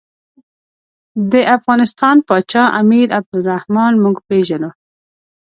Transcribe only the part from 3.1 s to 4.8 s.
عبدالرحمن موږ پېژنو.